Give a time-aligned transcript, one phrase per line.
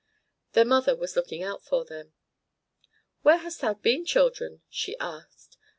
[0.53, 2.15] Their mother was looking out for them.
[3.21, 5.57] "Where hast thou been, children?" she asked.